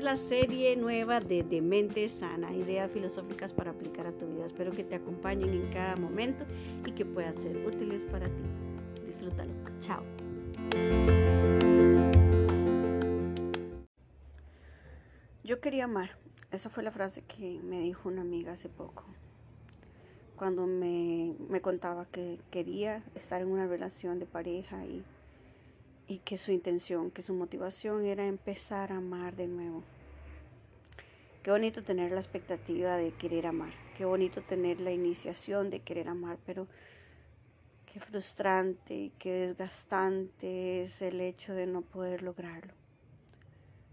es 0.00 0.04
la 0.04 0.16
serie 0.16 0.76
nueva 0.76 1.20
de 1.20 1.42
Demente 1.42 2.08
Sana, 2.08 2.54
ideas 2.54 2.90
filosóficas 2.90 3.52
para 3.52 3.72
aplicar 3.72 4.06
a 4.06 4.12
tu 4.12 4.26
vida. 4.26 4.46
Espero 4.46 4.72
que 4.72 4.82
te 4.82 4.94
acompañen 4.94 5.50
en 5.50 5.70
cada 5.74 5.94
momento 5.96 6.46
y 6.86 6.92
que 6.92 7.04
puedan 7.04 7.36
ser 7.36 7.54
útiles 7.66 8.04
para 8.04 8.26
ti. 8.26 8.42
Disfrútalo. 9.04 9.52
Chao. 9.80 10.02
Yo 15.44 15.60
quería 15.60 15.84
amar. 15.84 16.16
Esa 16.50 16.70
fue 16.70 16.82
la 16.82 16.92
frase 16.92 17.20
que 17.20 17.60
me 17.62 17.80
dijo 17.80 18.08
una 18.08 18.22
amiga 18.22 18.52
hace 18.52 18.70
poco. 18.70 19.04
Cuando 20.34 20.66
me, 20.66 21.34
me 21.50 21.60
contaba 21.60 22.06
que 22.06 22.40
quería 22.50 23.04
estar 23.14 23.42
en 23.42 23.48
una 23.48 23.66
relación 23.66 24.18
de 24.18 24.24
pareja 24.24 24.82
y 24.86 25.04
y 26.10 26.18
que 26.18 26.36
su 26.36 26.50
intención, 26.50 27.12
que 27.12 27.22
su 27.22 27.34
motivación 27.34 28.04
era 28.04 28.26
empezar 28.26 28.90
a 28.90 28.96
amar 28.96 29.36
de 29.36 29.46
nuevo. 29.46 29.84
Qué 31.44 31.52
bonito 31.52 31.84
tener 31.84 32.10
la 32.10 32.18
expectativa 32.18 32.96
de 32.96 33.12
querer 33.12 33.46
amar, 33.46 33.72
qué 33.96 34.04
bonito 34.04 34.42
tener 34.42 34.80
la 34.80 34.90
iniciación 34.90 35.70
de 35.70 35.82
querer 35.82 36.08
amar, 36.08 36.36
pero 36.44 36.66
qué 37.86 38.00
frustrante, 38.00 39.12
qué 39.20 39.46
desgastante 39.46 40.80
es 40.80 41.00
el 41.00 41.20
hecho 41.20 41.54
de 41.54 41.68
no 41.68 41.82
poder 41.82 42.22
lograrlo. 42.22 42.74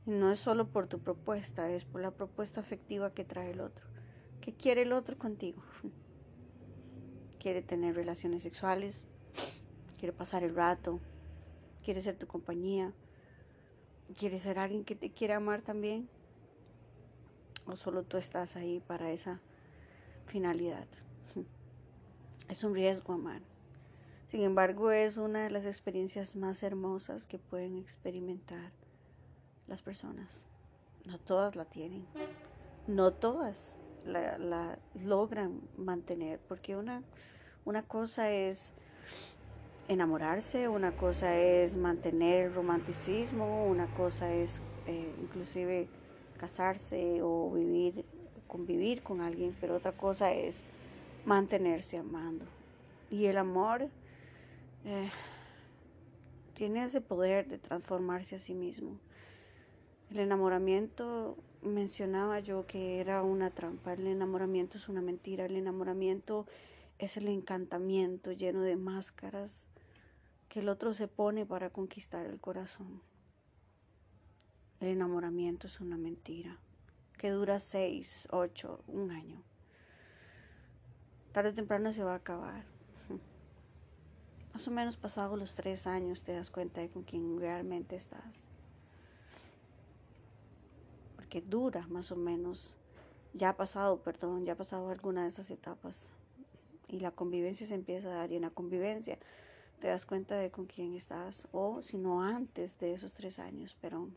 Y 0.08 0.10
no 0.10 0.32
es 0.32 0.40
solo 0.40 0.70
por 0.70 0.88
tu 0.88 0.98
propuesta, 0.98 1.70
es 1.70 1.86
por 1.86 2.02
la 2.02 2.10
propuesta 2.10 2.62
afectiva 2.62 3.14
que 3.14 3.26
trae 3.26 3.52
el 3.52 3.62
otro. 3.62 3.86
¿Qué 4.42 4.56
quiere 4.56 4.82
el 4.82 4.92
otro 4.92 5.20
contigo? 5.20 5.62
Quiere 7.40 7.62
tener 7.62 7.94
relaciones 7.96 8.42
sexuales, 8.42 9.04
quiere 10.00 10.14
pasar 10.14 10.44
el 10.44 10.56
rato, 10.56 11.00
quiere 11.88 12.02
ser 12.02 12.18
tu 12.18 12.28
compañía, 12.28 12.92
quiere 14.18 14.40
ser 14.40 14.60
alguien 14.60 14.84
que 14.84 14.94
te 14.94 15.10
quiere 15.10 15.34
amar 15.34 15.62
también, 15.62 16.10
o 17.66 17.78
solo 17.78 18.04
tú 18.04 18.18
estás 18.18 18.58
ahí 18.58 18.82
para 18.82 19.10
esa 19.10 19.40
finalidad. 20.26 20.86
Es 22.50 22.66
un 22.66 22.74
riesgo 22.74 23.14
amar. 23.14 23.42
Sin 24.28 24.42
embargo, 24.42 24.92
es 24.92 25.16
una 25.16 25.46
de 25.46 25.50
las 25.50 25.66
experiencias 25.66 26.36
más 26.36 26.62
hermosas 26.62 27.26
que 27.26 27.40
pueden 27.40 27.78
experimentar 27.78 28.74
las 29.66 29.82
personas. 29.82 30.46
No 31.06 31.18
todas 31.20 31.56
la 31.56 31.64
tienen. 31.64 32.06
No 32.86 33.14
todas 33.14 33.78
la, 34.04 34.38
la 34.38 34.78
logran 35.06 35.62
mantener. 35.78 36.42
Porque 36.50 36.76
una, 36.76 37.02
una 37.64 37.84
cosa 37.84 38.30
es 38.30 38.74
enamorarse, 39.88 40.68
una 40.68 40.92
cosa 40.92 41.38
es 41.38 41.76
mantener 41.78 42.48
el 42.48 42.54
romanticismo, 42.54 43.66
una 43.66 43.88
cosa 43.96 44.34
es 44.34 44.62
eh, 44.86 45.14
inclusive 45.22 45.88
casarse 46.38 47.20
o 47.22 47.52
vivir, 47.52 48.06
convivir 48.48 49.02
con 49.02 49.22
alguien, 49.22 49.56
pero 49.60 49.76
otra 49.76 49.94
cosa 49.94 50.34
es 50.34 50.66
mantenerse 51.26 51.98
amando. 51.98 52.46
Y 53.10 53.26
el 53.26 53.38
amor 53.38 53.90
eh, 54.86 55.10
tiene 56.54 56.84
ese 56.84 57.02
poder 57.02 57.48
de 57.48 57.58
transformarse 57.58 58.36
a 58.36 58.40
sí 58.40 58.54
mismo. 58.54 58.98
El 60.10 60.20
enamoramiento, 60.20 61.38
mencionaba 61.62 62.40
yo 62.40 62.66
que 62.66 63.00
era 63.00 63.24
una 63.24 63.52
trampa, 63.52 63.94
el 63.94 64.08
enamoramiento 64.08 64.78
es 64.78 64.90
una 64.90 65.02
mentira, 65.02 65.46
el 65.46 65.56
enamoramiento 65.56 66.46
es 67.00 67.18
el 67.18 67.28
encantamiento 67.28 68.32
lleno 68.32 68.62
de 68.62 68.76
máscaras 68.76 69.68
que 70.50 70.60
el 70.62 70.70
otro 70.70 70.94
se 70.94 71.08
pone 71.08 71.46
para 71.46 71.70
conquistar 71.70 72.26
el 72.26 72.40
corazón. 72.40 73.02
El 74.80 74.90
enamoramiento 74.90 75.68
es 75.68 75.80
una 75.80 75.98
mentira 75.98 76.60
que 77.18 77.32
dura 77.32 77.60
seis, 77.60 78.28
ocho, 78.32 78.84
un 78.88 79.12
año. 79.12 79.42
Tarde 81.32 81.50
o 81.50 81.54
temprano 81.54 81.92
se 81.92 82.04
va 82.04 82.14
a 82.14 82.18
acabar. 82.18 82.64
Más 84.54 84.68
o 84.68 84.72
menos 84.72 84.98
pasados 84.98 85.38
los 85.38 85.56
tres 85.56 85.88
años 85.88 86.24
te 86.24 86.34
das 86.34 86.52
cuenta 86.52 86.82
de 86.82 86.90
con 86.90 87.04
quién 87.04 87.40
realmente 87.40 87.96
estás. 87.96 88.48
Porque 91.16 91.42
dura 91.42 91.86
más 91.88 92.12
o 92.12 92.16
menos. 92.16 92.78
Ya 93.34 93.50
ha 93.50 93.58
pasado, 93.58 94.02
perdón, 94.02 94.46
ya 94.46 94.54
ha 94.54 94.58
pasado 94.58 94.90
alguna 94.90 95.24
de 95.24 95.30
esas 95.30 95.52
etapas. 95.52 96.10
Y 96.88 97.02
la 97.02 97.12
convivencia 97.12 97.68
se 97.68 97.76
empieza 97.76 98.08
a 98.10 98.16
dar. 98.16 98.32
Y 98.32 98.38
en 98.38 98.44
la 98.44 98.50
convivencia 98.50 99.20
te 99.80 99.88
das 99.88 100.06
cuenta 100.06 100.36
de 100.36 100.50
con 100.52 100.66
quién 100.66 100.96
estás 100.96 101.48
o 101.52 101.82
si 101.82 101.98
no 101.98 102.22
antes 102.22 102.80
de 102.80 102.94
esos 102.94 103.14
tres 103.14 103.40
años, 103.40 103.78
pero 103.80 104.10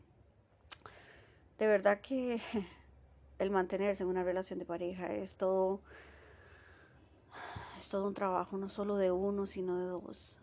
de 1.59 1.67
verdad 1.67 2.01
que 2.01 2.41
el 3.39 3.51
mantenerse 3.51 4.03
en 4.03 4.09
una 4.09 4.23
relación 4.23 4.59
de 4.59 4.65
pareja 4.65 5.13
es 5.13 5.35
todo, 5.35 5.81
es 7.79 7.87
todo 7.87 8.07
un 8.07 8.13
trabajo, 8.13 8.57
no 8.57 8.69
solo 8.69 8.95
de 8.95 9.11
uno, 9.11 9.45
sino 9.45 9.77
de 9.77 9.85
dos. 9.85 10.39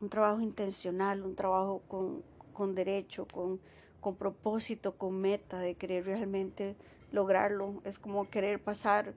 Un 0.00 0.08
trabajo 0.08 0.40
intencional, 0.40 1.22
un 1.22 1.34
trabajo 1.34 1.82
con, 1.88 2.22
con 2.52 2.74
derecho, 2.74 3.26
con, 3.26 3.60
con 4.00 4.16
propósito, 4.16 4.96
con 4.96 5.20
meta 5.20 5.58
de 5.58 5.74
querer 5.74 6.06
realmente 6.06 6.76
lograrlo. 7.12 7.82
Es 7.84 7.98
como 7.98 8.30
querer 8.30 8.62
pasar 8.62 9.12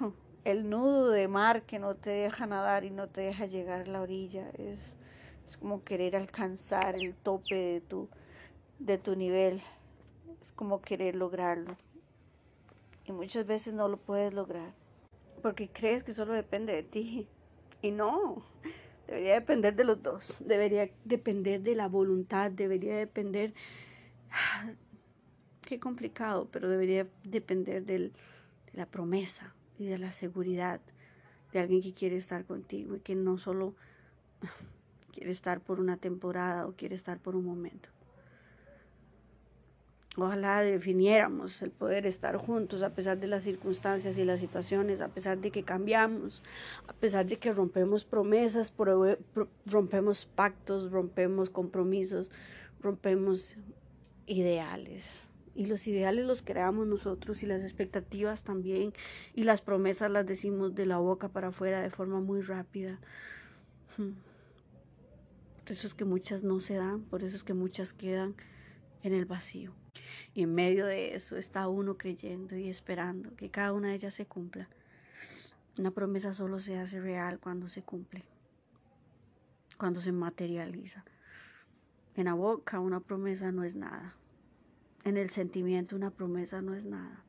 el 0.46 0.70
nudo 0.70 1.10
de 1.10 1.26
mar 1.26 1.62
que 1.62 1.80
no 1.80 1.96
te 1.96 2.10
deja 2.10 2.46
nadar 2.46 2.84
y 2.84 2.90
no 2.90 3.08
te 3.08 3.20
deja 3.20 3.46
llegar 3.46 3.80
a 3.80 3.86
la 3.86 4.00
orilla. 4.00 4.48
Es, 4.50 4.96
es 5.44 5.56
como 5.56 5.82
querer 5.82 6.14
alcanzar 6.14 6.94
el 6.94 7.16
tope 7.16 7.56
de 7.56 7.80
tu, 7.80 8.08
de 8.78 8.96
tu 8.96 9.16
nivel. 9.16 9.60
Es 10.40 10.52
como 10.52 10.80
querer 10.82 11.16
lograrlo. 11.16 11.76
Y 13.06 13.12
muchas 13.12 13.44
veces 13.44 13.74
no 13.74 13.88
lo 13.88 13.96
puedes 13.96 14.34
lograr. 14.34 14.72
Porque 15.42 15.68
crees 15.68 16.04
que 16.04 16.14
solo 16.14 16.32
depende 16.32 16.74
de 16.74 16.84
ti. 16.84 17.28
Y 17.82 17.90
no. 17.90 18.44
Debería 19.08 19.34
depender 19.34 19.74
de 19.74 19.82
los 19.82 20.00
dos. 20.00 20.42
Debería 20.46 20.88
depender 21.04 21.60
de 21.62 21.74
la 21.74 21.88
voluntad. 21.88 22.52
Debería 22.52 22.96
depender... 22.96 23.52
Qué 25.62 25.80
complicado, 25.80 26.48
pero 26.52 26.68
debería 26.68 27.08
depender 27.24 27.84
del, 27.84 28.12
de 28.70 28.78
la 28.78 28.86
promesa 28.86 29.52
y 29.78 29.86
de 29.86 29.98
la 29.98 30.12
seguridad 30.12 30.80
de 31.52 31.60
alguien 31.60 31.82
que 31.82 31.94
quiere 31.94 32.16
estar 32.16 32.44
contigo 32.44 32.96
y 32.96 33.00
que 33.00 33.14
no 33.14 33.38
solo 33.38 33.74
quiere 35.12 35.30
estar 35.30 35.60
por 35.60 35.80
una 35.80 35.96
temporada 35.96 36.66
o 36.66 36.72
quiere 36.72 36.94
estar 36.94 37.18
por 37.18 37.36
un 37.36 37.44
momento. 37.44 37.88
Ojalá 40.18 40.62
definiéramos 40.62 41.60
el 41.60 41.70
poder 41.70 42.06
estar 42.06 42.38
juntos 42.38 42.82
a 42.82 42.94
pesar 42.94 43.18
de 43.18 43.26
las 43.26 43.42
circunstancias 43.42 44.16
y 44.18 44.24
las 44.24 44.40
situaciones, 44.40 45.02
a 45.02 45.08
pesar 45.08 45.38
de 45.38 45.50
que 45.50 45.62
cambiamos, 45.62 46.42
a 46.88 46.94
pesar 46.94 47.26
de 47.26 47.36
que 47.36 47.52
rompemos 47.52 48.06
promesas, 48.06 48.72
rompemos 49.66 50.24
pactos, 50.24 50.90
rompemos 50.90 51.50
compromisos, 51.50 52.30
rompemos 52.80 53.56
ideales 54.26 55.28
y 55.56 55.66
los 55.66 55.86
ideales 55.88 56.26
los 56.26 56.42
creamos 56.42 56.86
nosotros 56.86 57.42
y 57.42 57.46
las 57.46 57.62
expectativas 57.62 58.42
también 58.42 58.92
y 59.34 59.44
las 59.44 59.62
promesas 59.62 60.10
las 60.10 60.26
decimos 60.26 60.74
de 60.74 60.84
la 60.84 60.98
boca 60.98 61.30
para 61.30 61.48
afuera 61.48 61.80
de 61.80 61.90
forma 61.90 62.20
muy 62.20 62.42
rápida. 62.42 63.00
Hmm. 63.96 64.12
Por 65.62 65.72
eso 65.72 65.86
es 65.86 65.94
que 65.94 66.04
muchas 66.04 66.44
no 66.44 66.60
se 66.60 66.74
dan, 66.74 67.02
por 67.02 67.24
eso 67.24 67.34
es 67.34 67.42
que 67.42 67.54
muchas 67.54 67.92
quedan 67.92 68.36
en 69.02 69.14
el 69.14 69.24
vacío. 69.24 69.72
Y 70.34 70.42
en 70.42 70.54
medio 70.54 70.86
de 70.86 71.14
eso 71.14 71.36
está 71.36 71.66
uno 71.68 71.96
creyendo 71.96 72.56
y 72.56 72.68
esperando 72.68 73.34
que 73.34 73.50
cada 73.50 73.72
una 73.72 73.88
de 73.88 73.94
ellas 73.94 74.14
se 74.14 74.26
cumpla. 74.26 74.68
Una 75.78 75.90
promesa 75.90 76.32
solo 76.34 76.58
se 76.58 76.78
hace 76.78 77.00
real 77.00 77.40
cuando 77.40 77.68
se 77.68 77.82
cumple, 77.82 78.24
cuando 79.78 80.00
se 80.00 80.12
materializa. 80.12 81.04
En 82.14 82.26
la 82.26 82.34
boca 82.34 82.78
una 82.78 83.00
promesa 83.00 83.52
no 83.52 83.64
es 83.64 83.74
nada, 83.74 84.14
en 85.06 85.16
el 85.16 85.30
sentimiento 85.30 85.94
una 85.94 86.10
promesa 86.10 86.60
no 86.60 86.74
es 86.74 86.84
nada. 86.84 87.22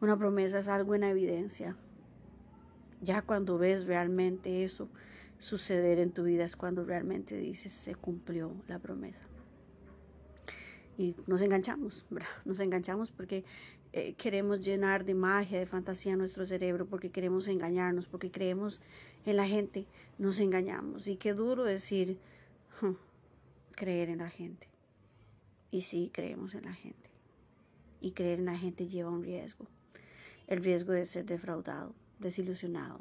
Una 0.00 0.16
promesa 0.18 0.58
es 0.58 0.68
algo 0.68 0.94
en 0.94 1.04
evidencia. 1.04 1.74
Ya 3.00 3.22
cuando 3.22 3.56
ves 3.56 3.86
realmente 3.86 4.62
eso 4.62 4.90
suceder 5.38 5.98
en 6.00 6.12
tu 6.12 6.24
vida 6.24 6.44
es 6.44 6.54
cuando 6.54 6.84
realmente 6.84 7.34
dices 7.36 7.72
se 7.72 7.94
cumplió 7.94 8.52
la 8.68 8.78
promesa. 8.78 9.22
Y 10.98 11.16
nos 11.26 11.40
enganchamos, 11.40 12.04
nos 12.44 12.60
enganchamos 12.60 13.10
porque 13.10 13.44
eh, 13.94 14.12
queremos 14.14 14.62
llenar 14.62 15.06
de 15.06 15.14
magia, 15.14 15.58
de 15.58 15.66
fantasía 15.66 16.14
nuestro 16.14 16.44
cerebro, 16.44 16.86
porque 16.86 17.10
queremos 17.10 17.48
engañarnos, 17.48 18.06
porque 18.06 18.30
creemos 18.30 18.82
en 19.24 19.36
la 19.36 19.46
gente, 19.46 19.86
nos 20.18 20.40
engañamos. 20.40 21.06
Y 21.06 21.16
qué 21.16 21.32
duro 21.32 21.64
decir 21.64 22.18
creer 23.76 24.10
en 24.10 24.18
la 24.18 24.28
gente. 24.28 24.68
Y 25.70 25.82
sí, 25.82 26.10
creemos 26.12 26.54
en 26.54 26.64
la 26.64 26.72
gente. 26.72 27.10
Y 28.00 28.12
creer 28.12 28.38
en 28.38 28.46
la 28.46 28.58
gente 28.58 28.86
lleva 28.86 29.10
un 29.10 29.22
riesgo. 29.22 29.66
El 30.46 30.62
riesgo 30.64 30.92
de 30.92 31.04
ser 31.04 31.26
defraudado, 31.26 31.94
desilusionado. 32.18 33.00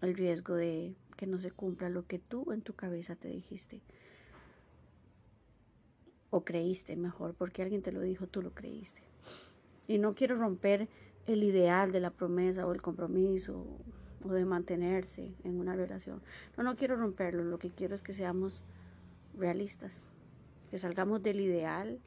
El 0.00 0.14
riesgo 0.14 0.54
de 0.54 0.94
que 1.16 1.26
no 1.26 1.38
se 1.38 1.50
cumpla 1.50 1.88
lo 1.88 2.06
que 2.06 2.20
tú 2.20 2.52
en 2.52 2.62
tu 2.62 2.74
cabeza 2.74 3.16
te 3.16 3.28
dijiste. 3.28 3.82
o 6.30 6.44
creíste 6.44 6.94
mejor, 6.96 7.34
porque 7.34 7.62
alguien 7.62 7.82
te 7.82 7.92
lo 7.92 8.00
dijo, 8.02 8.26
tú 8.26 8.42
lo 8.42 8.52
creíste. 8.52 9.02
Y 9.86 9.98
no 9.98 10.14
quiero 10.14 10.36
romper 10.36 10.88
el 11.26 11.42
ideal 11.42 11.90
de 11.92 12.00
la 12.00 12.10
promesa 12.10 12.66
o 12.66 12.72
el 12.72 12.82
compromiso 12.82 13.66
o 14.24 14.28
de 14.28 14.44
mantenerse 14.44 15.34
en 15.44 15.58
una 15.58 15.74
relación. 15.74 16.22
No, 16.56 16.64
no 16.64 16.76
quiero 16.76 16.96
romperlo, 16.96 17.44
lo 17.44 17.58
que 17.58 17.70
quiero 17.70 17.94
es 17.94 18.02
que 18.02 18.12
seamos 18.12 18.62
realistas, 19.36 20.08
que 20.70 20.78
salgamos 20.78 21.22
del 21.22 21.40
ideal 21.40 22.00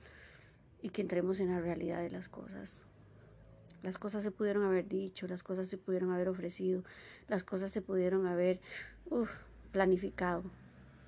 y 0.82 0.90
que 0.90 1.02
entremos 1.02 1.40
en 1.40 1.50
la 1.50 1.60
realidad 1.60 2.02
de 2.02 2.10
las 2.10 2.30
cosas. 2.30 2.84
Las 3.84 3.98
cosas 3.98 4.22
se 4.22 4.32
pudieron 4.32 4.64
haber 4.64 4.88
dicho, 4.88 5.28
las 5.28 5.44
cosas 5.44 5.68
se 5.68 5.78
pudieron 5.78 6.12
haber 6.12 6.30
ofrecido, 6.30 6.84
las 7.28 7.44
cosas 7.44 7.72
se 7.72 7.82
pudieron 7.82 8.28
haber 8.28 8.60
planificado. 9.72 10.44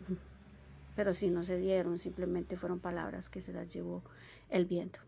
Pero 0.96 1.14
si 1.14 1.30
no 1.30 1.44
se 1.44 1.58
dieron, 1.58 2.00
simplemente 2.00 2.58
fueron 2.58 2.80
palabras 2.80 3.30
que 3.30 3.42
se 3.42 3.54
las 3.54 3.72
llevó 3.72 4.04
el 4.50 4.66
viento. 4.66 5.00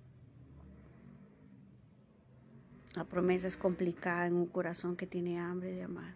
La 2.95 3.03
promesa 3.03 3.47
es 3.47 3.57
complicada 3.57 4.27
en 4.27 4.35
un 4.35 4.45
corazón 4.45 4.95
que 4.95 5.05
tiene 5.05 5.39
hambre 5.39 5.73
de 5.73 5.83
amar. 5.83 6.15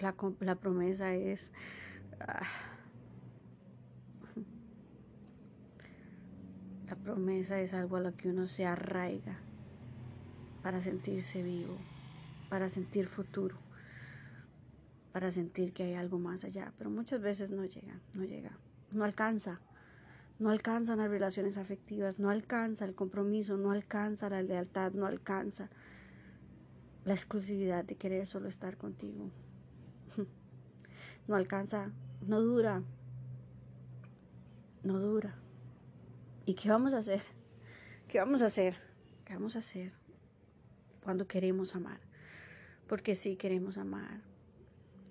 La, 0.00 0.56
promesa 0.56 1.14
es... 1.14 1.52
Ah, 2.18 2.71
promesa 7.02 7.60
es 7.60 7.74
algo 7.74 7.96
a 7.96 8.00
lo 8.00 8.16
que 8.16 8.28
uno 8.28 8.46
se 8.46 8.64
arraiga 8.64 9.38
para 10.62 10.80
sentirse 10.80 11.42
vivo, 11.42 11.76
para 12.48 12.68
sentir 12.68 13.06
futuro, 13.06 13.56
para 15.12 15.32
sentir 15.32 15.72
que 15.72 15.82
hay 15.82 15.94
algo 15.94 16.18
más 16.18 16.44
allá. 16.44 16.72
Pero 16.78 16.90
muchas 16.90 17.20
veces 17.20 17.50
no 17.50 17.64
llega, 17.64 18.00
no 18.14 18.24
llega, 18.24 18.56
no 18.94 19.04
alcanza. 19.04 19.60
No 20.38 20.50
alcanzan 20.50 20.98
las 20.98 21.10
relaciones 21.10 21.56
afectivas, 21.56 22.18
no 22.18 22.30
alcanza 22.30 22.84
el 22.84 22.94
compromiso, 22.94 23.56
no 23.56 23.70
alcanza 23.70 24.28
la 24.28 24.42
lealtad, 24.42 24.92
no 24.92 25.06
alcanza 25.06 25.68
la 27.04 27.12
exclusividad 27.12 27.84
de 27.84 27.96
querer 27.96 28.26
solo 28.26 28.48
estar 28.48 28.76
contigo. 28.76 29.30
No 31.28 31.36
alcanza, 31.36 31.92
no 32.26 32.40
dura, 32.40 32.82
no 34.82 34.98
dura. 34.98 35.36
¿Y 36.52 36.54
qué 36.54 36.68
vamos 36.68 36.92
a 36.92 36.98
hacer? 36.98 37.22
¿Qué 38.08 38.18
vamos 38.18 38.42
a 38.42 38.44
hacer? 38.44 38.74
¿Qué 39.24 39.32
vamos 39.32 39.56
a 39.56 39.60
hacer 39.60 39.90
cuando 41.02 41.26
queremos 41.26 41.74
amar? 41.74 41.98
Porque 42.86 43.14
sí 43.14 43.36
queremos 43.36 43.78
amar. 43.78 44.20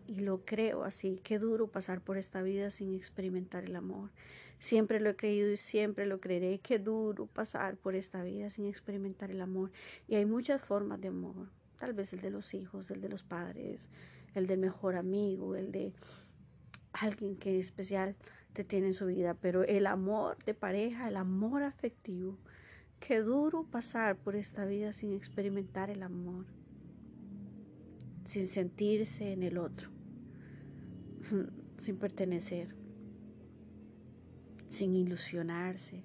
Y 0.05 0.19
lo 0.19 0.45
creo 0.45 0.83
así, 0.83 1.19
qué 1.23 1.39
duro 1.39 1.65
pasar 1.65 1.99
por 1.99 2.19
esta 2.19 2.43
vida 2.43 2.69
sin 2.69 2.93
experimentar 2.93 3.63
el 3.63 3.75
amor. 3.75 4.11
Siempre 4.59 4.99
lo 4.99 5.09
he 5.09 5.15
creído 5.15 5.51
y 5.51 5.57
siempre 5.57 6.05
lo 6.05 6.21
creeré. 6.21 6.59
Qué 6.59 6.77
duro 6.77 7.25
pasar 7.25 7.75
por 7.75 7.95
esta 7.95 8.21
vida 8.21 8.51
sin 8.51 8.67
experimentar 8.67 9.31
el 9.31 9.41
amor. 9.41 9.71
Y 10.07 10.17
hay 10.17 10.27
muchas 10.27 10.61
formas 10.61 11.01
de 11.01 11.07
amor. 11.07 11.49
Tal 11.79 11.93
vez 11.93 12.13
el 12.13 12.21
de 12.21 12.29
los 12.29 12.53
hijos, 12.53 12.91
el 12.91 13.01
de 13.01 13.09
los 13.09 13.23
padres, 13.23 13.89
el 14.35 14.45
del 14.45 14.59
mejor 14.59 14.95
amigo, 14.95 15.55
el 15.55 15.71
de 15.71 15.91
alguien 16.93 17.35
que 17.35 17.49
en 17.49 17.59
especial 17.59 18.15
te 18.53 18.63
tiene 18.63 18.87
en 18.87 18.93
su 18.93 19.07
vida. 19.07 19.33
Pero 19.33 19.63
el 19.63 19.87
amor 19.87 20.37
de 20.45 20.53
pareja, 20.53 21.07
el 21.07 21.17
amor 21.17 21.63
afectivo. 21.63 22.37
Qué 22.99 23.21
duro 23.21 23.63
pasar 23.63 24.17
por 24.17 24.35
esta 24.35 24.65
vida 24.65 24.93
sin 24.93 25.13
experimentar 25.13 25.89
el 25.89 26.03
amor. 26.03 26.45
Sin 28.25 28.47
sentirse 28.47 29.33
en 29.33 29.43
el 29.43 29.57
otro. 29.57 29.89
Sin 31.77 31.97
pertenecer 31.97 32.75
sin 34.71 34.95
ilusionarse, 34.95 36.01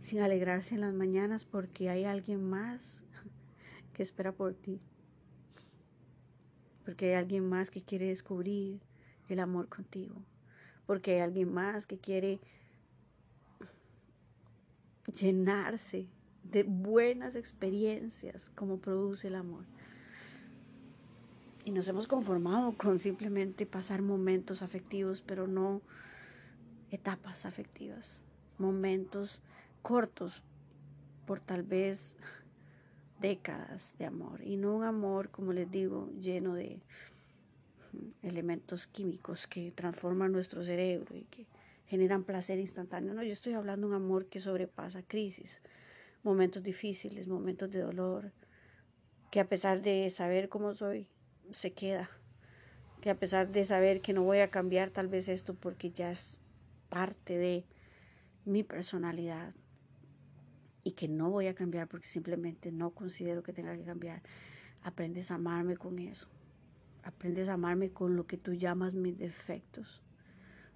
sin 0.00 0.20
alegrarse 0.20 0.74
en 0.74 0.80
las 0.80 0.94
mañanas 0.94 1.44
porque 1.44 1.90
hay 1.90 2.04
alguien 2.04 2.42
más 2.42 3.02
que 3.92 4.02
espera 4.02 4.32
por 4.32 4.54
ti, 4.54 4.80
porque 6.84 7.10
hay 7.10 7.14
alguien 7.14 7.46
más 7.46 7.70
que 7.70 7.82
quiere 7.82 8.06
descubrir 8.06 8.80
el 9.28 9.38
amor 9.38 9.68
contigo, 9.68 10.24
porque 10.92 11.14
hay 11.14 11.20
alguien 11.20 11.50
más 11.50 11.86
que 11.86 11.96
quiere 11.96 12.38
llenarse 15.18 16.06
de 16.44 16.64
buenas 16.64 17.34
experiencias 17.34 18.50
como 18.50 18.76
produce 18.76 19.28
el 19.28 19.36
amor. 19.36 19.64
Y 21.64 21.70
nos 21.70 21.88
hemos 21.88 22.06
conformado 22.06 22.76
con 22.76 22.98
simplemente 22.98 23.64
pasar 23.64 24.02
momentos 24.02 24.60
afectivos, 24.60 25.22
pero 25.26 25.46
no 25.46 25.80
etapas 26.90 27.46
afectivas, 27.46 28.26
momentos 28.58 29.40
cortos 29.80 30.42
por 31.24 31.40
tal 31.40 31.62
vez 31.62 32.16
décadas 33.18 33.94
de 33.98 34.04
amor 34.04 34.42
y 34.42 34.58
no 34.58 34.76
un 34.76 34.84
amor, 34.84 35.30
como 35.30 35.54
les 35.54 35.70
digo, 35.70 36.10
lleno 36.20 36.52
de 36.52 36.82
elementos 38.22 38.86
químicos 38.86 39.46
que 39.46 39.72
transforman 39.72 40.32
nuestro 40.32 40.62
cerebro 40.64 41.16
y 41.16 41.24
que 41.24 41.46
generan 41.86 42.24
placer 42.24 42.58
instantáneo. 42.58 43.14
No, 43.14 43.22
yo 43.22 43.32
estoy 43.32 43.52
hablando 43.52 43.86
de 43.86 43.94
un 43.94 44.02
amor 44.02 44.26
que 44.26 44.40
sobrepasa 44.40 45.02
crisis, 45.02 45.60
momentos 46.22 46.62
difíciles, 46.62 47.28
momentos 47.28 47.70
de 47.70 47.80
dolor, 47.80 48.32
que 49.30 49.40
a 49.40 49.48
pesar 49.48 49.82
de 49.82 50.08
saber 50.10 50.48
cómo 50.48 50.74
soy, 50.74 51.06
se 51.50 51.72
queda, 51.72 52.10
que 53.00 53.10
a 53.10 53.18
pesar 53.18 53.50
de 53.50 53.64
saber 53.64 54.00
que 54.00 54.12
no 54.12 54.22
voy 54.22 54.38
a 54.38 54.50
cambiar 54.50 54.90
tal 54.90 55.08
vez 55.08 55.28
esto 55.28 55.54
porque 55.54 55.90
ya 55.90 56.10
es 56.10 56.38
parte 56.88 57.36
de 57.36 57.64
mi 58.44 58.62
personalidad 58.62 59.54
y 60.84 60.92
que 60.92 61.08
no 61.08 61.30
voy 61.30 61.46
a 61.46 61.54
cambiar 61.54 61.88
porque 61.88 62.08
simplemente 62.08 62.72
no 62.72 62.90
considero 62.90 63.42
que 63.42 63.52
tenga 63.52 63.76
que 63.76 63.84
cambiar. 63.84 64.22
Aprendes 64.82 65.30
a 65.30 65.36
amarme 65.36 65.76
con 65.76 65.98
eso. 65.98 66.28
Aprendes 67.02 67.48
a 67.48 67.54
amarme 67.54 67.90
con 67.90 68.16
lo 68.16 68.26
que 68.26 68.36
tú 68.36 68.54
llamas 68.54 68.94
mis 68.94 69.18
defectos. 69.18 70.02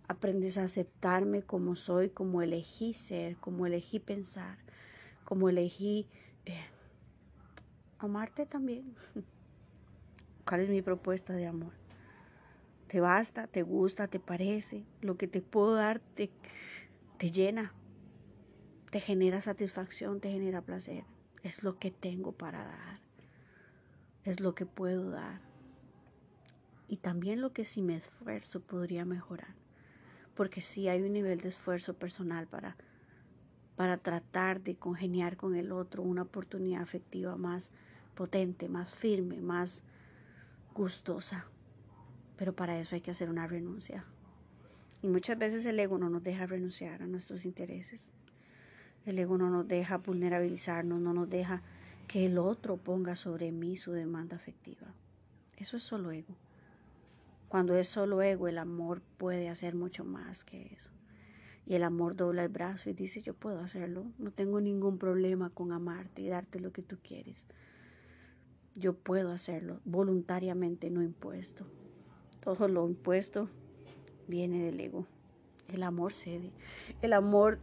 Aprendes 0.08 0.58
a 0.58 0.64
aceptarme 0.64 1.42
como 1.42 1.76
soy, 1.76 2.10
como 2.10 2.42
elegí 2.42 2.94
ser, 2.94 3.36
como 3.36 3.66
elegí 3.66 3.98
pensar, 3.98 4.58
como 5.24 5.48
elegí 5.48 6.08
eh, 6.44 6.64
amarte 7.98 8.46
también. 8.46 8.94
¿Cuál 10.46 10.60
es 10.60 10.68
mi 10.68 10.82
propuesta 10.82 11.32
de 11.32 11.46
amor? 11.46 11.72
te 12.86 13.00
basta, 13.00 13.46
te 13.46 13.62
gusta, 13.62 14.08
te 14.08 14.20
parece, 14.20 14.84
lo 15.00 15.16
que 15.16 15.26
te 15.26 15.42
puedo 15.42 15.74
dar 15.74 16.00
te, 16.00 16.30
te 17.18 17.30
llena, 17.30 17.74
te 18.90 19.00
genera 19.00 19.40
satisfacción, 19.40 20.20
te 20.20 20.30
genera 20.30 20.62
placer. 20.62 21.04
Es 21.42 21.62
lo 21.62 21.78
que 21.78 21.90
tengo 21.90 22.32
para 22.32 22.64
dar, 22.64 23.00
es 24.24 24.40
lo 24.40 24.54
que 24.54 24.66
puedo 24.66 25.10
dar. 25.10 25.40
Y 26.88 26.98
también 26.98 27.40
lo 27.40 27.52
que 27.52 27.64
si 27.64 27.82
me 27.82 27.96
esfuerzo 27.96 28.60
podría 28.60 29.04
mejorar, 29.04 29.54
porque 30.34 30.60
si 30.60 30.88
hay 30.88 31.02
un 31.02 31.12
nivel 31.12 31.40
de 31.40 31.48
esfuerzo 31.48 31.94
personal 31.94 32.46
para, 32.46 32.76
para 33.74 33.96
tratar 33.96 34.62
de 34.62 34.76
congeniar 34.76 35.36
con 35.36 35.56
el 35.56 35.72
otro, 35.72 36.02
una 36.02 36.22
oportunidad 36.22 36.82
afectiva 36.82 37.36
más 37.36 37.70
potente, 38.14 38.68
más 38.68 38.94
firme, 38.94 39.40
más 39.40 39.82
gustosa 40.74 41.46
pero 42.36 42.54
para 42.54 42.78
eso 42.78 42.94
hay 42.94 43.00
que 43.00 43.10
hacer 43.10 43.30
una 43.30 43.46
renuncia. 43.46 44.04
Y 45.02 45.08
muchas 45.08 45.38
veces 45.38 45.64
el 45.66 45.78
ego 45.78 45.98
no 45.98 46.10
nos 46.10 46.22
deja 46.22 46.46
renunciar 46.46 47.02
a 47.02 47.06
nuestros 47.06 47.44
intereses. 47.44 48.10
El 49.04 49.18
ego 49.18 49.38
no 49.38 49.50
nos 49.50 49.66
deja 49.68 49.98
vulnerabilizarnos, 49.98 51.00
no 51.00 51.12
nos 51.12 51.28
deja 51.30 51.62
que 52.08 52.26
el 52.26 52.38
otro 52.38 52.76
ponga 52.76 53.16
sobre 53.16 53.52
mí 53.52 53.76
su 53.76 53.92
demanda 53.92 54.36
afectiva. 54.36 54.86
Eso 55.56 55.76
es 55.76 55.82
solo 55.82 56.10
ego. 56.10 56.34
Cuando 57.48 57.76
es 57.76 57.88
solo 57.88 58.22
ego, 58.22 58.48
el 58.48 58.58
amor 58.58 59.02
puede 59.18 59.48
hacer 59.48 59.74
mucho 59.74 60.04
más 60.04 60.44
que 60.44 60.72
eso. 60.72 60.90
Y 61.64 61.74
el 61.74 61.82
amor 61.82 62.16
dobla 62.16 62.44
el 62.44 62.48
brazo 62.48 62.90
y 62.90 62.92
dice, 62.92 63.22
yo 63.22 63.34
puedo 63.34 63.60
hacerlo, 63.60 64.06
no 64.18 64.30
tengo 64.30 64.60
ningún 64.60 64.98
problema 64.98 65.50
con 65.50 65.72
amarte 65.72 66.22
y 66.22 66.28
darte 66.28 66.60
lo 66.60 66.72
que 66.72 66.82
tú 66.82 66.98
quieres. 67.02 67.46
Yo 68.74 68.94
puedo 68.94 69.32
hacerlo 69.32 69.80
voluntariamente, 69.84 70.90
no 70.90 71.02
impuesto. 71.02 71.66
Todo 72.40 72.68
lo 72.68 72.88
impuesto 72.88 73.48
viene 74.28 74.62
del 74.62 74.78
ego. 74.78 75.06
El 75.72 75.82
amor 75.82 76.12
cede. 76.12 76.52
El 77.02 77.12
amor 77.12 77.58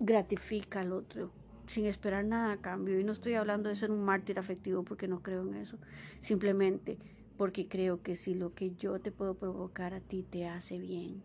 gratifica 0.00 0.80
al 0.80 0.92
otro 0.92 1.30
sin 1.66 1.86
esperar 1.86 2.24
nada 2.24 2.52
a 2.52 2.60
cambio. 2.60 2.98
Y 2.98 3.04
no 3.04 3.12
estoy 3.12 3.34
hablando 3.34 3.68
de 3.68 3.76
ser 3.76 3.90
un 3.90 4.02
mártir 4.02 4.38
afectivo 4.38 4.82
porque 4.82 5.06
no 5.06 5.22
creo 5.22 5.42
en 5.42 5.54
eso. 5.54 5.78
Simplemente 6.20 6.98
porque 7.40 7.68
creo 7.68 8.02
que 8.02 8.16
si 8.16 8.34
lo 8.34 8.52
que 8.52 8.74
yo 8.76 9.00
te 9.00 9.10
puedo 9.10 9.32
provocar 9.32 9.94
a 9.94 10.00
ti 10.00 10.22
te 10.22 10.46
hace 10.46 10.78
bien, 10.78 11.22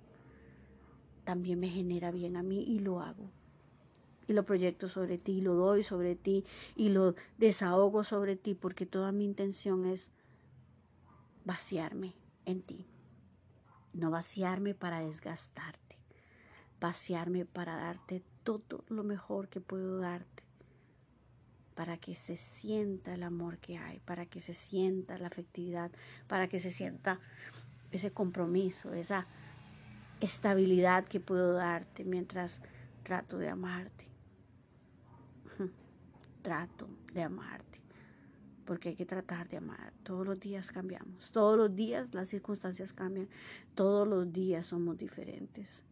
también 1.26 1.60
me 1.60 1.68
genera 1.68 2.10
bien 2.10 2.38
a 2.38 2.42
mí 2.42 2.64
y 2.64 2.80
lo 2.80 3.02
hago. 3.02 3.30
Y 4.26 4.32
lo 4.32 4.46
proyecto 4.46 4.88
sobre 4.88 5.18
ti, 5.18 5.34
y 5.34 5.42
lo 5.42 5.56
doy 5.56 5.84
sobre 5.84 6.16
ti 6.16 6.46
y 6.78 6.88
lo 6.88 7.16
desahogo 7.38 8.06
sobre 8.06 8.38
ti 8.38 8.56
porque 8.56 8.86
toda 8.86 9.12
mi 9.12 9.26
intención 9.26 9.86
es 9.86 10.10
vaciarme 11.44 12.14
en 12.46 12.62
ti. 12.62 12.86
No 13.92 14.10
vaciarme 14.10 14.74
para 14.74 15.02
desgastarte, 15.02 15.98
vaciarme 16.80 17.44
para 17.44 17.76
darte 17.76 18.24
todo 18.46 18.86
lo 18.88 19.04
mejor 19.04 19.50
que 19.50 19.60
puedo 19.60 19.98
darte, 19.98 20.45
para 21.76 21.98
que 21.98 22.16
se 22.16 22.38
sienta 22.38 23.14
el 23.14 23.24
amor 23.24 23.58
que 23.60 23.78
hay, 23.78 24.00
para 24.00 24.26
que 24.26 24.40
se 24.40 24.54
sienta 24.54 25.18
la 25.18 25.28
afectividad, 25.28 25.92
para 26.28 26.48
que 26.48 26.60
se 26.60 26.72
sienta 26.72 27.20
ese 27.92 28.12
compromiso, 28.12 28.94
esa 28.94 29.28
estabilidad 30.22 31.06
que 31.06 31.20
puedo 31.20 31.54
darte 31.54 32.06
mientras 32.06 32.62
trato 33.04 33.38
de 33.38 33.50
amarte. 33.50 34.08
trato 36.42 36.90
de 37.14 37.24
amarte. 37.24 37.82
Porque 38.66 38.90
hay 38.90 38.96
que 38.96 39.06
tratar 39.06 39.48
de 39.48 39.58
amar. 39.58 39.94
Todos 40.04 40.26
los 40.26 40.40
días 40.40 40.72
cambiamos. 40.72 41.32
Todos 41.32 41.58
los 41.58 41.76
días 41.76 42.14
las 42.14 42.30
circunstancias 42.30 42.94
cambian. 42.94 43.30
Todos 43.76 44.08
los 44.08 44.32
días 44.34 44.66
somos 44.66 44.98
diferentes. 44.98 45.85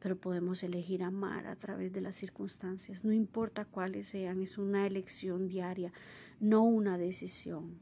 Pero 0.00 0.16
podemos 0.16 0.62
elegir 0.62 1.02
amar 1.02 1.46
a 1.46 1.56
través 1.56 1.92
de 1.92 2.00
las 2.00 2.16
circunstancias. 2.16 3.04
No 3.04 3.12
importa 3.12 3.64
cuáles 3.64 4.08
sean. 4.08 4.40
Es 4.40 4.58
una 4.58 4.86
elección 4.86 5.46
diaria, 5.46 5.92
no 6.40 6.62
una 6.62 6.98
decisión. 6.98 7.78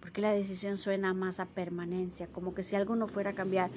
Porque 0.00 0.20
la 0.20 0.32
decisión 0.32 0.78
suena 0.78 1.14
más 1.14 1.40
a 1.40 1.46
permanencia, 1.46 2.26
como 2.26 2.54
que 2.54 2.62
si 2.62 2.76
algo 2.76 2.96
no 2.96 3.06
fuera 3.06 3.30
a 3.30 3.34
cambiar. 3.34 3.70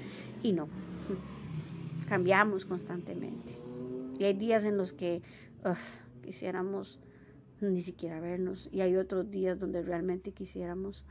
Y 0.43 0.53
no. 0.53 0.67
Cambiamos 2.09 2.65
constantemente. 2.65 3.57
Y 4.19 4.23
hay 4.23 4.33
días 4.33 4.63
en 4.63 4.77
los 4.77 4.93
que 4.93 5.21
quisiéramos 6.23 6.99
ni 7.61 7.81
siquiera 7.81 8.19
vernos. 8.19 8.69
Y 8.71 8.81
hay 8.81 8.95
otros 8.95 9.29
días 9.29 9.59
donde 9.59 9.81
realmente 9.81 10.31
quisiéramos 10.31 11.05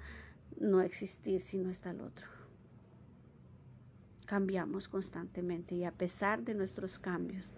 no 0.59 0.81
existir 0.81 1.41
si 1.41 1.59
no 1.59 1.71
está 1.71 1.91
el 1.91 2.01
otro. 2.01 2.34
Cambiamos 4.27 4.89
constantemente 4.89 5.75
y 5.75 5.85
a 5.85 5.93
pesar 5.93 6.43
de 6.43 6.55
nuestros 6.55 6.99
cambios, 6.99 7.53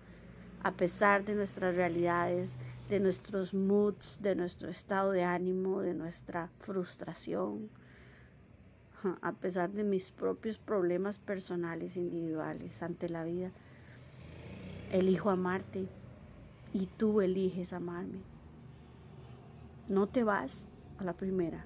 a 0.62 0.72
pesar 0.72 1.24
de 1.24 1.34
nuestras 1.34 1.74
realidades, 1.74 2.58
de 2.88 3.00
nuestros 3.00 3.54
moods, 3.54 4.18
de 4.20 4.34
nuestro 4.34 4.68
estado 4.68 5.12
de 5.12 5.22
ánimo, 5.22 5.80
de 5.80 5.94
nuestra 5.94 6.50
frustración, 6.58 7.68
a 9.22 9.32
pesar 9.32 9.70
de 9.70 9.84
mis 9.84 10.10
propios 10.10 10.58
problemas 10.58 11.18
personales 11.18 11.96
individuales 11.96 12.82
ante 12.82 13.08
la 13.08 13.24
vida, 13.24 13.50
elijo 14.92 15.30
amarte 15.30 15.88
y 16.72 16.86
tú 16.86 17.20
eliges 17.20 17.72
amarme. 17.72 18.18
No 19.88 20.08
te 20.08 20.24
vas 20.24 20.68
a 20.98 21.04
la 21.04 21.12
primera. 21.12 21.64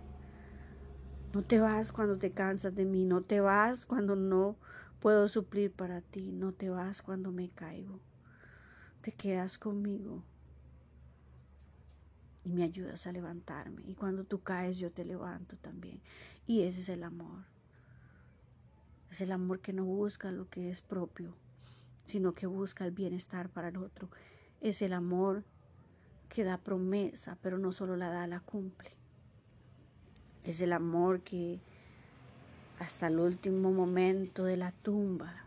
No 1.32 1.42
te 1.42 1.60
vas 1.60 1.92
cuando 1.92 2.18
te 2.18 2.32
cansas 2.32 2.74
de 2.74 2.84
mí. 2.84 3.04
No 3.04 3.22
te 3.22 3.40
vas 3.40 3.86
cuando 3.86 4.16
no 4.16 4.56
puedo 5.00 5.28
suplir 5.28 5.72
para 5.72 6.00
ti. 6.00 6.32
No 6.32 6.52
te 6.52 6.70
vas 6.70 7.02
cuando 7.02 7.32
me 7.32 7.48
caigo. 7.50 8.00
Te 9.00 9.12
quedas 9.12 9.58
conmigo 9.58 10.22
y 12.44 12.52
me 12.52 12.64
ayudas 12.64 13.06
a 13.06 13.12
levantarme. 13.12 13.82
Y 13.86 13.94
cuando 13.94 14.24
tú 14.24 14.42
caes 14.42 14.78
yo 14.78 14.92
te 14.92 15.04
levanto 15.04 15.56
también. 15.56 16.00
Y 16.46 16.62
ese 16.62 16.80
es 16.80 16.88
el 16.88 17.02
amor. 17.02 17.44
Es 19.10 19.20
el 19.20 19.32
amor 19.32 19.60
que 19.60 19.72
no 19.72 19.84
busca 19.84 20.30
lo 20.30 20.48
que 20.48 20.70
es 20.70 20.82
propio, 20.82 21.34
sino 22.04 22.32
que 22.34 22.46
busca 22.46 22.84
el 22.84 22.92
bienestar 22.92 23.48
para 23.48 23.68
el 23.68 23.78
otro 23.78 24.08
es 24.60 24.82
el 24.82 24.92
amor 24.92 25.44
que 26.28 26.44
da 26.44 26.58
promesa, 26.58 27.38
pero 27.42 27.58
no 27.58 27.72
solo 27.72 27.96
la 27.96 28.10
da, 28.10 28.26
la 28.26 28.40
cumple. 28.40 28.92
Es 30.44 30.60
el 30.60 30.72
amor 30.72 31.22
que 31.22 31.60
hasta 32.80 33.06
el 33.06 33.20
último 33.20 33.70
momento 33.70 34.42
de 34.42 34.56
la 34.56 34.72
tumba 34.72 35.44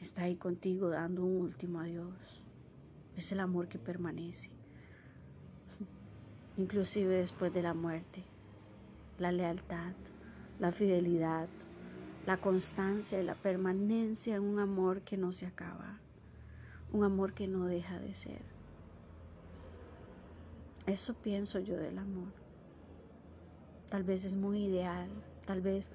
está 0.00 0.22
ahí 0.22 0.34
contigo 0.34 0.88
dando 0.88 1.24
un 1.24 1.42
último 1.42 1.78
adiós. 1.78 2.42
Es 3.16 3.30
el 3.30 3.38
amor 3.38 3.68
que 3.68 3.78
permanece, 3.78 4.50
inclusive 6.56 7.14
después 7.14 7.54
de 7.54 7.62
la 7.62 7.74
muerte. 7.74 8.24
La 9.18 9.30
lealtad, 9.30 9.94
la 10.58 10.72
fidelidad, 10.72 11.48
la 12.26 12.38
constancia 12.38 13.20
y 13.20 13.24
la 13.24 13.36
permanencia 13.36 14.34
en 14.34 14.42
un 14.42 14.58
amor 14.58 15.02
que 15.02 15.16
no 15.16 15.30
se 15.30 15.46
acaba 15.46 16.00
un 16.92 17.04
amor 17.04 17.34
que 17.34 17.46
no 17.46 17.66
deja 17.66 17.98
de 17.98 18.14
ser. 18.14 18.42
Eso 20.86 21.14
pienso 21.14 21.58
yo 21.58 21.76
del 21.76 21.98
amor. 21.98 22.32
Tal 23.90 24.04
vez 24.04 24.24
es 24.24 24.34
muy 24.34 24.64
ideal, 24.64 25.08
tal 25.46 25.60
vez 25.60 25.90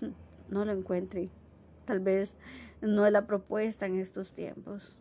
no 0.48 0.64
lo 0.64 0.72
encuentre, 0.72 1.30
tal 1.84 2.00
vez 2.00 2.36
no 2.80 3.06
es 3.06 3.12
la 3.12 3.26
propuesta 3.26 3.86
en 3.86 3.98
estos 3.98 4.32
tiempos, 4.32 4.96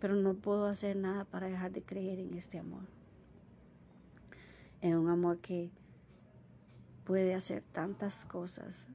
pero 0.00 0.14
no 0.14 0.34
puedo 0.34 0.66
hacer 0.66 0.96
nada 0.96 1.24
para 1.24 1.48
dejar 1.48 1.72
de 1.72 1.82
creer 1.82 2.18
en 2.18 2.34
este 2.34 2.58
amor. 2.58 2.86
En 4.80 4.96
un 4.96 5.08
amor 5.08 5.38
que 5.38 5.70
puede 7.04 7.34
hacer 7.34 7.62
tantas 7.72 8.24
cosas 8.24 8.88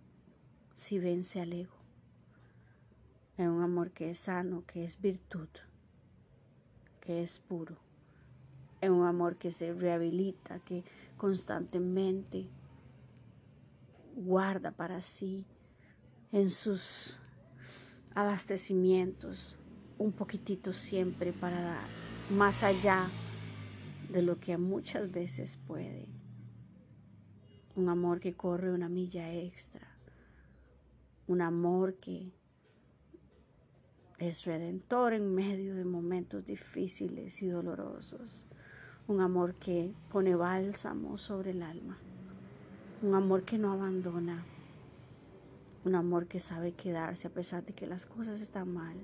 si 0.73 0.99
vence 0.99 1.41
al 1.41 1.53
ego 1.53 1.79
en 3.39 3.49
un 3.51 3.63
amor 3.63 3.91
que 3.91 4.09
es 4.09 4.17
sano, 4.17 4.65
que 4.65 4.83
es 4.83 4.99
virtud, 4.99 5.47
que 6.99 7.23
es 7.23 7.39
puro, 7.39 7.77
un 8.87 9.05
amor 9.05 9.35
que 9.35 9.51
se 9.51 9.73
rehabilita, 9.73 10.59
que 10.59 10.83
constantemente 11.17 12.47
guarda 14.15 14.71
para 14.71 15.01
sí 15.01 15.45
en 16.31 16.49
sus 16.49 17.19
abastecimientos 18.15 19.57
un 19.97 20.13
poquitito 20.13 20.71
siempre 20.71 21.33
para 21.33 21.61
dar, 21.61 21.87
más 22.29 22.63
allá 22.63 23.07
de 24.09 24.21
lo 24.21 24.39
que 24.39 24.57
muchas 24.57 25.11
veces 25.11 25.57
puede. 25.67 26.07
Un 27.75 27.89
amor 27.89 28.19
que 28.19 28.33
corre 28.33 28.71
una 28.71 28.89
milla 28.89 29.33
extra, 29.33 29.87
un 31.27 31.41
amor 31.41 31.95
que 31.95 32.31
es 34.17 34.45
redentor 34.45 35.13
en 35.13 35.33
medio 35.33 35.75
de 35.75 35.85
momentos 35.85 36.45
difíciles 36.45 37.41
y 37.41 37.47
dolorosos. 37.47 38.48
Un 39.09 39.21
amor 39.21 39.55
que 39.55 39.91
pone 40.11 40.35
bálsamo 40.35 41.17
sobre 41.17 41.49
el 41.49 41.63
alma. 41.63 41.97
Un 43.01 43.15
amor 43.15 43.43
que 43.43 43.57
no 43.57 43.71
abandona. 43.71 44.45
Un 45.83 45.95
amor 45.95 46.27
que 46.27 46.39
sabe 46.39 46.73
quedarse 46.73 47.27
a 47.27 47.31
pesar 47.31 47.65
de 47.65 47.73
que 47.73 47.87
las 47.87 48.05
cosas 48.05 48.39
están 48.39 48.71
mal. 48.71 48.95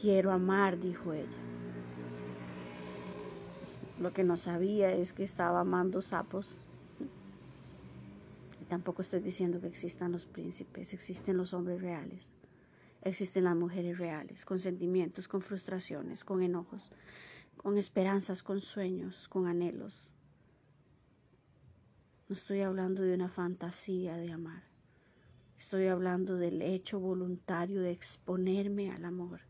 Quiero 0.00 0.30
amar, 0.30 0.78
dijo 0.78 1.12
ella. 1.12 1.42
Lo 4.00 4.12
que 4.12 4.22
no 4.22 4.36
sabía 4.36 4.92
es 4.92 5.12
que 5.12 5.24
estaba 5.24 5.60
amando 5.60 6.00
sapos 6.00 6.60
tampoco 8.68 9.02
estoy 9.02 9.20
diciendo 9.20 9.60
que 9.60 9.66
existan 9.66 10.12
los 10.12 10.26
príncipes, 10.26 10.92
existen 10.92 11.36
los 11.36 11.54
hombres 11.54 11.80
reales, 11.80 12.34
existen 13.02 13.44
las 13.44 13.56
mujeres 13.56 13.98
reales, 13.98 14.44
con 14.44 14.58
sentimientos, 14.58 15.28
con 15.28 15.42
frustraciones, 15.42 16.24
con 16.24 16.42
enojos, 16.42 16.90
con 17.56 17.78
esperanzas, 17.78 18.42
con 18.42 18.60
sueños, 18.60 19.28
con 19.28 19.46
anhelos. 19.46 20.14
No 22.28 22.34
estoy 22.34 22.60
hablando 22.62 23.02
de 23.02 23.14
una 23.14 23.28
fantasía 23.28 24.16
de 24.16 24.32
amar. 24.32 24.62
Estoy 25.58 25.86
hablando 25.88 26.36
del 26.36 26.62
hecho 26.62 27.00
voluntario 27.00 27.80
de 27.80 27.90
exponerme 27.90 28.92
al 28.92 29.04
amor. 29.04 29.40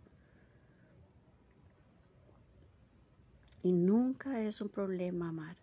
Y 3.63 3.73
nunca 3.73 4.41
es 4.43 4.61
un 4.61 4.69
problema 4.69 5.29
amar. 5.29 5.57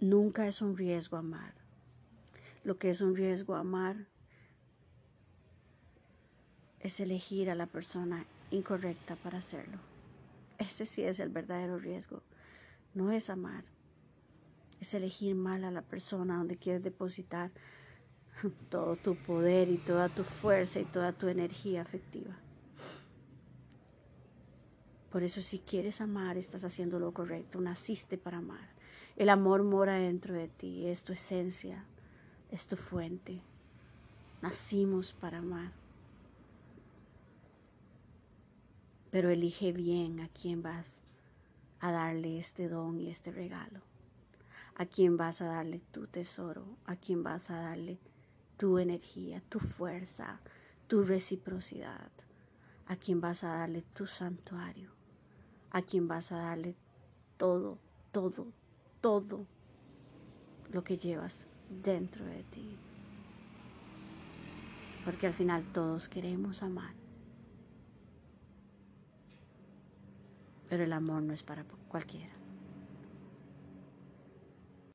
Nunca 0.00 0.46
es 0.46 0.62
un 0.62 0.76
riesgo 0.76 1.16
amar 1.16 1.58
lo 2.68 2.78
que 2.78 2.90
es 2.90 3.00
un 3.00 3.16
riesgo 3.16 3.54
amar 3.54 4.06
es 6.80 7.00
elegir 7.00 7.50
a 7.50 7.54
la 7.54 7.66
persona 7.66 8.24
incorrecta 8.50 9.16
para 9.16 9.38
hacerlo. 9.38 9.78
Ese 10.58 10.86
sí 10.86 11.02
es 11.02 11.20
el 11.20 11.28
verdadero 11.28 11.78
riesgo. 11.78 12.22
No 12.94 13.12
es 13.12 13.30
amar, 13.30 13.64
es 14.80 14.94
elegir 14.94 15.34
mal 15.34 15.64
a 15.64 15.70
la 15.70 15.82
persona 15.82 16.38
donde 16.38 16.56
quieres 16.56 16.82
depositar 16.82 17.50
todo 18.70 18.96
tu 18.96 19.16
poder 19.16 19.68
y 19.68 19.78
toda 19.78 20.08
tu 20.08 20.22
fuerza 20.22 20.80
y 20.80 20.84
toda 20.84 21.12
tu 21.12 21.28
energía 21.28 21.82
afectiva. 21.82 22.36
Por 25.10 25.22
eso 25.22 25.40
si 25.40 25.58
quieres 25.58 26.00
amar, 26.00 26.36
estás 26.36 26.64
haciendo 26.64 26.98
lo 26.98 27.12
correcto, 27.12 27.60
naciste 27.60 28.18
para 28.18 28.38
amar. 28.38 28.68
El 29.16 29.30
amor 29.30 29.62
mora 29.62 29.96
dentro 29.96 30.34
de 30.34 30.48
ti, 30.48 30.86
es 30.86 31.02
tu 31.02 31.12
esencia, 31.12 31.84
es 32.50 32.66
tu 32.66 32.76
fuente. 32.76 33.40
Nacimos 34.42 35.12
para 35.14 35.38
amar. 35.38 35.72
Pero 39.10 39.30
elige 39.30 39.72
bien 39.72 40.20
a 40.20 40.28
quién 40.28 40.62
vas 40.62 41.02
a 41.80 41.90
darle 41.92 42.38
este 42.38 42.68
don 42.68 43.00
y 43.00 43.10
este 43.10 43.32
regalo. 43.32 43.82
a 44.74 44.86
quién 44.86 45.16
vas 45.16 45.40
a 45.42 45.46
darle 45.46 45.80
tu 45.92 46.06
tesoro, 46.06 46.78
a 46.84 46.96
quién 46.96 47.22
vas 47.22 47.50
a 47.50 47.56
darle 47.60 48.00
tu 48.56 48.78
energía, 48.78 49.40
tu 49.48 49.58
fuerza, 49.60 50.42
tu 50.86 51.02
reciprocidad, 51.04 52.12
a 52.86 52.96
quién 52.96 53.20
vas 53.20 53.44
a 53.44 53.48
darle 53.58 53.82
tu 53.82 54.06
santuario, 54.06 54.96
a 55.70 55.82
quién 55.82 56.08
vas 56.08 56.32
a 56.32 56.38
darle 56.38 56.76
todo, 57.36 57.80
todo, 58.12 58.54
todo 59.00 59.48
lo 60.68 60.84
que 60.84 60.98
llevas 60.98 61.48
dentro 61.68 62.24
de 62.24 62.44
ti. 62.44 62.80
Porque 65.02 65.26
al 65.26 65.34
final 65.34 65.66
todos 65.72 66.08
queremos 66.08 66.62
amar. 66.62 66.97
Pero 70.68 70.84
el 70.84 70.92
amor 70.92 71.22
no 71.22 71.32
es 71.32 71.42
para 71.42 71.64
cualquiera. 71.88 72.37